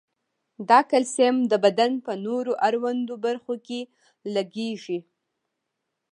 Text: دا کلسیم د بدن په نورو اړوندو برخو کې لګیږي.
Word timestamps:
دا 0.69 0.79
کلسیم 0.91 1.35
د 1.51 1.53
بدن 1.65 1.91
په 2.05 2.13
نورو 2.25 2.51
اړوندو 2.67 3.13
برخو 3.25 3.53
کې 3.67 3.79
لګیږي. 4.35 4.99